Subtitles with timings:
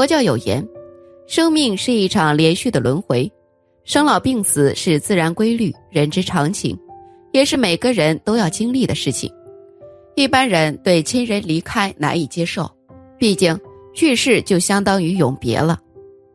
[0.00, 0.66] 佛教有言，
[1.26, 3.30] 生命是一场连续的轮回，
[3.84, 6.74] 生老病死是自然规律，人之常情，
[7.32, 9.30] 也是每个人都要经历的事情。
[10.14, 12.66] 一般人对亲人离开难以接受，
[13.18, 13.54] 毕竟
[13.92, 15.78] 去世就相当于永别了。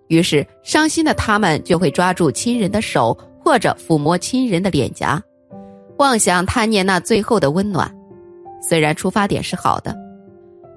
[0.09, 5.19] 于是，伤心的他们就会抓住亲人的手，或者抚摸亲人的脸颊，
[5.97, 7.91] 妄想贪念那最后的温暖。
[8.61, 9.97] 虽然出发点是好的，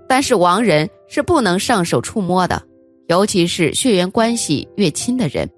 [0.09, 2.63] 但是亡人是不能上手触摸的，
[3.09, 5.49] 尤其是血缘关系越亲的人。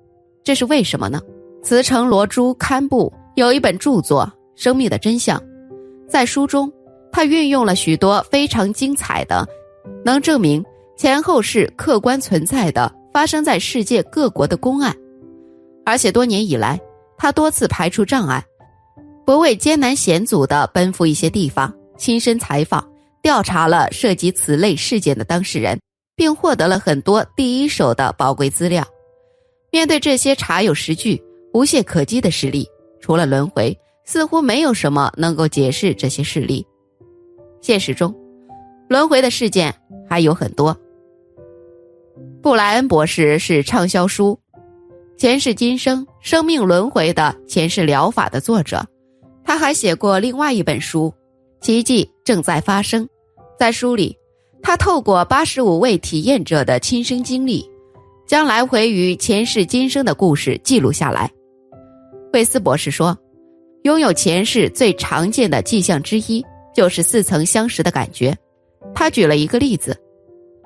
[0.42, 1.20] 这是为什么呢？
[1.62, 4.24] 慈城罗珠堪布有一本著作
[4.60, 5.38] 《生命的真相》，
[6.08, 6.72] 在书中，
[7.12, 9.46] 他运用了许多非常精彩的，
[10.04, 10.64] 能证明
[10.96, 12.90] 前后世客观存在的。
[13.12, 14.94] 发生在世界各国的公案，
[15.84, 16.80] 而且多年以来，
[17.18, 18.40] 他多次排除障碍，
[19.26, 22.88] 不畏艰难险阻的奔赴一些地方，亲身采访、
[23.20, 25.76] 调查了涉及此类事件的当事人，
[26.20, 28.86] 并获得了很多第一手的宝贵资料。
[29.70, 31.18] 面对这些查有实据、
[31.54, 32.68] 无懈可击的实例，
[33.00, 36.66] 除了轮回，似乎没有什么能够解释这些事例。
[37.62, 38.14] 现实中，
[38.86, 39.74] 轮回的事件
[40.10, 40.76] 还有很多。
[42.42, 44.38] 布莱恩博士是畅销书
[45.18, 48.86] 《前世今生：生命轮回的前世疗法》的作者，
[49.42, 51.10] 他还写过另外一本书
[51.64, 53.06] 《奇迹正在发生》。
[53.58, 54.14] 在书里，
[54.62, 57.68] 他透过八十五位体验者的亲身经历，
[58.26, 61.30] 将来回于前世今生的故事记录下来。
[62.32, 63.16] 惠斯博士说，
[63.82, 66.44] 拥有前世最常见的迹象之一
[66.74, 68.36] 就是似曾相识的感觉。
[68.94, 69.96] 他举了一个例子。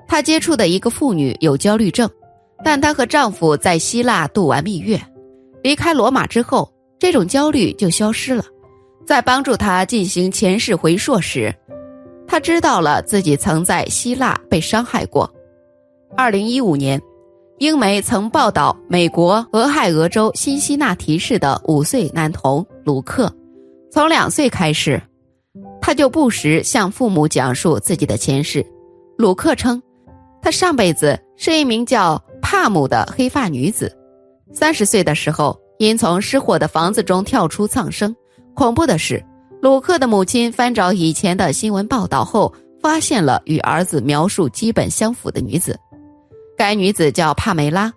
[0.07, 2.07] 她接触的一个妇女有焦虑症，
[2.63, 5.01] 但她和丈夫在希腊度完蜜月，
[5.63, 8.45] 离开罗马之后，这种焦虑就消失了。
[9.03, 11.51] 在帮助她进行前世回溯时，
[12.35, 15.33] 他知道了自己曾在希腊被伤害过。
[16.17, 17.01] 二零一五年，
[17.59, 23.33] 英媒曾报道美国俄亥俄州辛西纳提市的五岁男童鲁克，
[23.89, 25.01] 从两岁开始，
[25.79, 28.65] 他就不时向父母讲述自己的前世。
[29.17, 29.81] 鲁克称。
[30.41, 33.97] 他上辈子是一名叫帕姆的黑发女子，
[34.51, 38.13] 三十岁的时候因从失火的房子中跳出丧生。
[38.53, 39.23] 恐怖的是，
[39.65, 45.75] 鲁克的母亲翻找以前的新闻报道后，发现了与儿子描述基本相符的女子。
[46.55, 47.91] 该女子叫帕梅拉，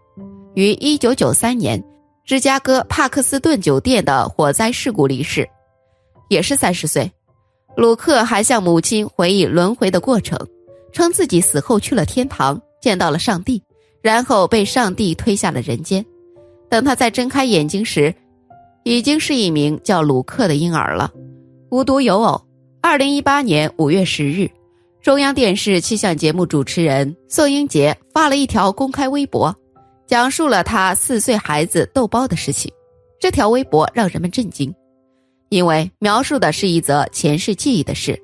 [0.54, 1.78] 于一九九三年
[2.24, 5.46] 芝加哥帕克斯顿酒店的火灾事故离世，
[6.30, 7.12] 也是三十岁。
[7.76, 10.38] 鲁克还向母亲回忆轮回的过程。
[10.90, 13.62] 称自己死后去了天堂，见到了上帝，
[14.00, 16.02] 然后被上帝推下了人间。
[16.70, 18.14] 等他再睁开眼睛时，
[18.84, 21.12] 已经是一名叫鲁克的婴儿了。
[21.70, 22.40] 无独有偶，
[22.80, 24.50] 二零一八年五月十日，
[25.02, 29.54] 中央电视气象节目主持人宋英杰发了一条公开微博，
[30.06, 32.72] 讲述了他四岁孩子豆包的事情。
[33.20, 34.74] 这条微博让人们震惊，
[35.50, 38.18] 因为描述的是一则前世记忆的事。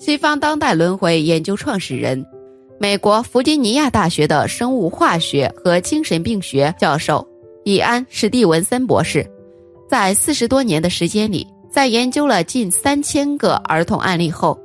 [0.00, 2.26] 西方当代轮回研究创始人、
[2.80, 7.24] 美国弗吉尼亚大学的生物化学和精神病学教授
[7.62, 9.24] 伊安·史蒂文森博士，
[9.88, 14.58] 在四十多年的时间里，在研究了近三千个儿童案例后，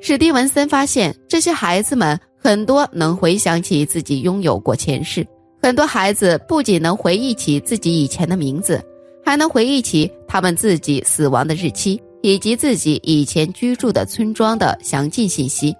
[0.00, 5.26] 史蒂文森发现，这些孩子们很多能回想起自己拥有过前世，
[5.62, 8.82] 很多孩子不仅能回忆起自己以前的名字，
[9.24, 12.00] 还能回忆起他们自己死亡的日期。
[12.24, 15.74] 以及自己以前居住的村庄的详尽信息。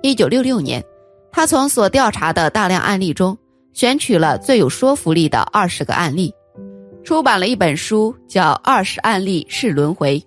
[0.00, 0.82] 一九六六年，
[1.30, 3.36] 他从所调查的大量案例中
[3.74, 6.32] 选取了最有说服力的二十个案例，
[7.04, 10.18] 出版了一本书，叫《二十案例是轮回》。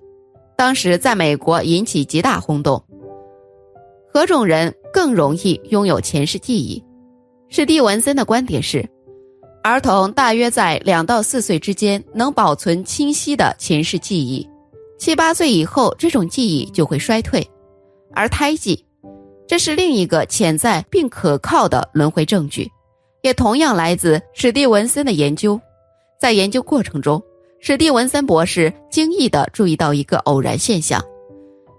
[0.56, 2.82] 当时在美国引起极大轰动。
[4.08, 6.84] 何种人更容易拥有前世记忆？
[7.50, 8.88] 史蒂文森的观点是：
[9.64, 14.48] 儿童大约在两到四岁之间能保存清晰的前世记忆。
[15.00, 17.48] 七八岁以后，这种记忆就会衰退，
[18.14, 18.86] 而胎记，
[19.48, 22.70] 这是另一个潜在并可靠的轮回证据，
[23.24, 25.60] 也同样来自史蒂文森的研究。
[26.20, 27.22] 在研究过程中，
[27.60, 31.04] 史蒂文森博士惊异地注意到一个偶然现象：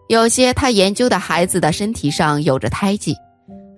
[0.08, 3.14] 有些他研究的孩子的身体上有着胎记，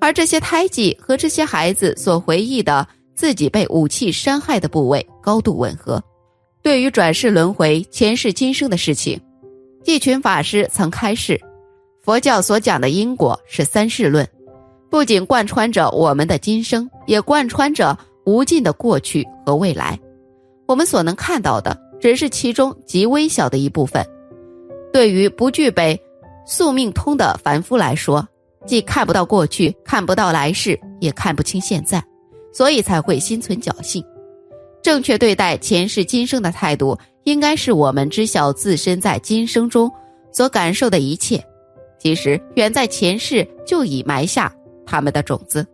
[0.00, 6.02] 而这些胎记和这些孩子所回忆的自己被武器伤害的部位高度吻合。
[6.62, 9.18] 对于转世轮回、前世今生的事情。
[9.82, 11.40] 季群法师曾开示，
[12.02, 14.28] 佛教所讲的因果是三世论，
[14.90, 19.98] 不仅贯穿着我们的今生，也贯穿着无尽的过去和未来。
[20.70, 24.06] 我们所能看到的只是其中极微小的一部分。
[24.92, 26.00] 对于不具备
[26.46, 28.24] 宿命通的凡夫来说，
[28.66, 32.00] 既看不到过去，看不到来世，也看不清现在，
[32.52, 34.00] 所以才会心存侥幸。
[34.80, 39.90] 正确对待前世今生的态度，应该是我们知晓自身在今生中
[40.30, 41.44] 所感受的一切，
[41.98, 44.54] 其实远在前世就已埋下
[44.86, 45.66] 他们的种子。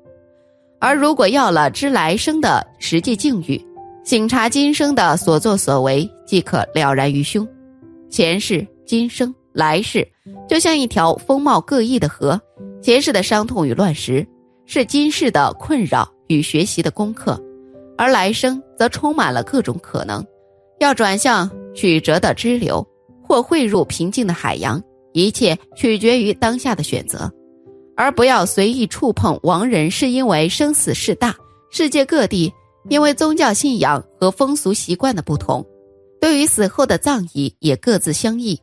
[0.81, 3.62] 而如果要了知来生的实际境遇，
[4.06, 7.44] 醒察今生的所作所为，即可了然于胸。
[8.08, 10.06] 前世、今生、来世，
[10.49, 12.41] 就像一条风貌各异的河。
[12.81, 14.25] 前世的伤痛与乱石，
[14.64, 17.37] 是今世的困扰与学习的功课。
[17.99, 20.25] 而来生则充满了各种可能，
[20.79, 22.87] 要转向曲折的支流，
[23.20, 24.81] 或汇入平静的海洋，
[25.14, 27.29] 一切取决于当下的选择，
[27.97, 29.91] 而不要随意触碰亡人。
[29.91, 31.35] 是因为生死事大，
[31.73, 32.53] 世界各地
[32.88, 35.65] 因为宗教信仰和风俗习惯的不同，
[36.21, 38.61] 对于死后的葬仪也各自相异。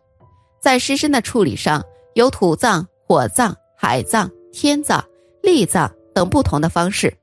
[0.61, 1.83] 在尸身的处理上，
[2.13, 5.03] 有土葬、火葬、海葬、天葬、
[5.41, 7.13] 立葬等不同的方式。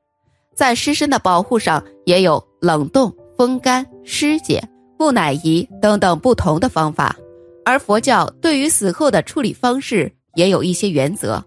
[0.55, 4.63] 在尸身的保护上，也有冷冻、风干、尸检、
[4.99, 7.17] 木乃伊等等不同的方法。
[7.65, 11.43] 而佛教对于死后的处理方式也有一些原则，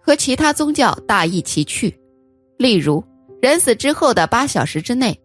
[0.00, 1.92] 和其他宗教大异其趣。
[2.56, 3.02] 例如，
[3.46, 5.16] 人死之后的八小时之内，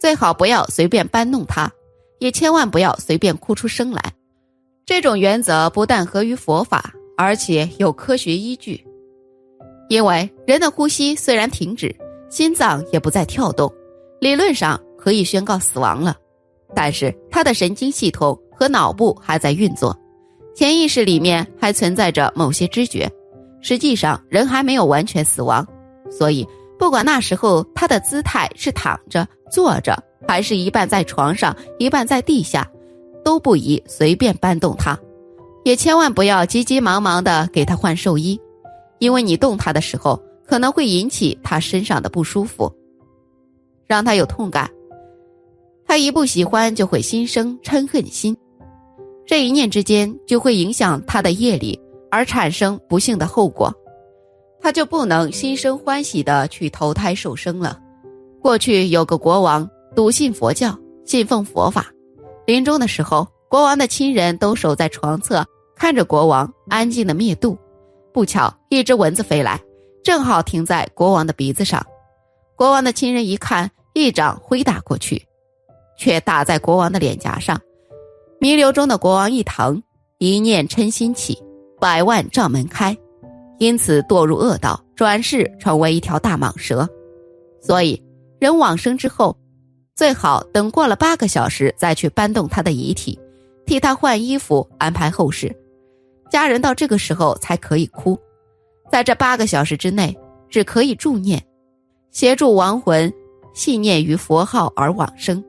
[0.00, 1.70] 最好不要随便搬弄他，
[2.18, 4.00] 也千万不要随便哭出声来。
[4.86, 8.82] 这种原则不但合于佛法，而且有科学依据。
[9.90, 11.94] 因为人的呼吸虽然停止。
[12.30, 13.70] 心脏也不再跳动，
[14.18, 16.16] 理论上可以宣告死亡了，
[16.74, 19.94] 但是他的神经系统和脑部还在运作，
[20.54, 23.10] 潜意识里面还存在着某些知觉。
[23.60, 25.66] 实际上，人还没有完全死亡，
[26.10, 26.46] 所以
[26.78, 32.66] 不管那时候他的姿态是躺着、坐着，还是一半在床上、一半在地下，
[33.24, 34.98] 都不宜随便搬动他，
[35.64, 38.40] 也千万不要急急忙忙的给他换寿衣，
[38.98, 40.22] 因为你动他的时候。
[40.48, 42.72] 可能会引起他身上的不舒服，
[43.86, 44.70] 让他有痛感。
[45.86, 48.34] 他一不喜欢就会心生嗔恨心，
[49.26, 51.78] 这一念之间就会影响他的业力，
[52.10, 53.70] 而产生不幸的后果，
[54.60, 57.78] 他就不能心生欢喜的去投胎受生了。
[58.40, 61.86] 过去有个国王笃信佛教，信奉佛法，
[62.46, 65.44] 临终的时候，国王的亲人都守在床侧，
[65.76, 67.58] 看着国王安静的灭度。
[68.12, 69.60] 不巧，一只蚊子飞来。
[70.04, 71.84] 正好停在国王的鼻子上，
[72.56, 75.22] 国王的亲人一看，一掌挥打过去，
[75.98, 77.60] 却打在国王的脸颊上。
[78.40, 79.82] 弥留中的国王一疼，
[80.16, 81.36] 一念嗔心起，
[81.78, 82.96] 百万障门开，
[83.58, 86.88] 因此堕入恶道，转世成为一条大蟒蛇。
[87.60, 88.00] 所以，
[88.38, 89.36] 人往生之后，
[89.96, 93.18] 最好等过了八个小时再去搬动他的遗体，
[93.66, 95.54] 替他换衣服，安排后事。
[96.30, 98.18] 家人到这个时候才可以哭。
[98.90, 100.16] 在这八个小时之内，
[100.48, 101.42] 只可以助念，
[102.10, 103.12] 协助亡魂
[103.54, 105.42] 信念于佛号而往生，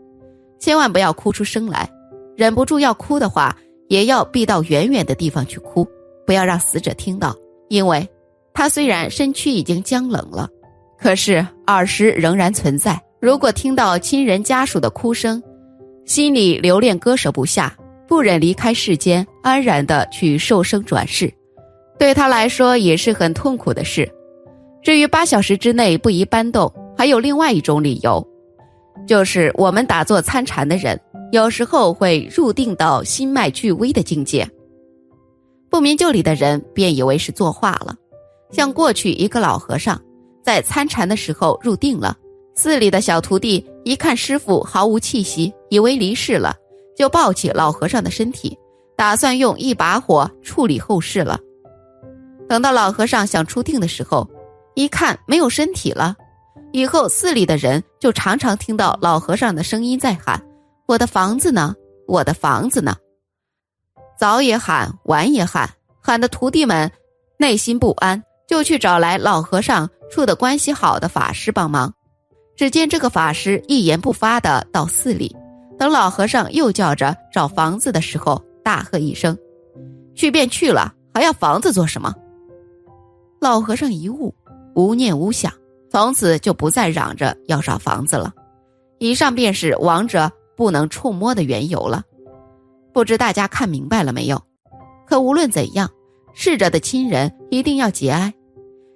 [0.59, 1.89] 千万不要哭出声来。
[2.35, 3.55] 忍不住要哭的话，
[3.87, 5.87] 也要避到远远的地方去哭，
[6.25, 7.35] 不要让死者听到，
[7.69, 8.07] 因为
[8.53, 10.49] 他虽然身躯已经僵冷了，
[10.97, 12.99] 可是耳识仍然存在。
[13.21, 15.41] 如果听到亲人家属的哭声，
[16.05, 17.75] 心里留恋割舍不下，
[18.07, 21.31] 不忍离开世间，安然的去受生转世。
[21.97, 24.09] 对他来说也是很痛苦的事。
[24.81, 28.25] 至于八小时之内不宜搬动，还有另外一种理由，
[29.05, 30.99] 就是我们打坐参禅的人，
[31.33, 34.49] 有时候会入定到心脉俱微的境界。
[35.69, 37.95] 不明就里的人便以为是作画了。
[38.51, 40.01] 像过去一个老和尚
[40.43, 42.17] 在参禅的时候入定了，
[42.55, 46.55] 寺里的小徒弟一看师傅毫无气息，以为离世了，
[46.97, 48.57] 就抱起老和尚的身体，
[48.95, 51.39] 打算用一把火处理后事了。
[52.47, 54.27] 等到老和尚想出定的时候，
[54.73, 56.15] 一看没有身体了，
[56.71, 60.43] 以后寺里的人就常常听到老和尚的声音在喊
[60.87, 61.75] ：“我的房子呢？
[62.07, 62.95] 我的房子呢？”
[64.19, 65.69] 早也喊，晚也喊，
[66.01, 66.91] 喊的徒弟们
[67.37, 71.93] 内心不安，就去找来老和尚处的关系好的法师帮忙。
[72.57, 75.33] 只见这个法师一言不发的到寺里，
[75.77, 79.37] 等老和尚又叫着找房子的时候，大喝一声
[80.13, 82.13] ：“去便去了，还要房子做什么？”
[83.39, 84.35] 老和尚一悟，
[84.75, 85.49] 无念无想，
[85.89, 88.33] 从此就不再嚷着要找房子了。
[88.97, 92.03] 以上便是亡者不能触摸的缘由了。
[92.99, 94.41] 不知大家看明白了没有？
[95.07, 95.89] 可无论怎样，
[96.33, 98.33] 逝者的亲人一定要节哀，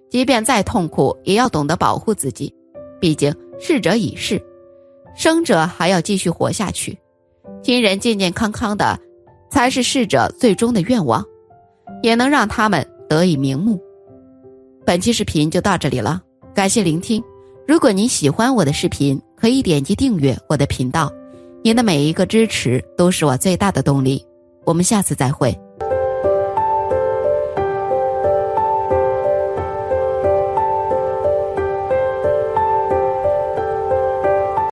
[0.10, 2.54] 即便再痛苦，也要懂得保护自己。
[3.00, 4.44] 毕竟逝者已逝，
[5.16, 7.00] 生者还要继续活下去。
[7.62, 9.00] 亲人健健康康的，
[9.50, 11.24] 才是逝者最终的愿望，
[12.02, 13.82] 也能让他们得以瞑目。
[14.86, 16.22] 本期视频就到这里了，
[16.54, 17.24] 感谢聆听。
[17.66, 21.10] 如果您喜欢我的视频，可以点击订阅我的频道。
[21.66, 24.22] 您的每一个支持都是我最大的动力。
[24.66, 25.58] 我们下次再会。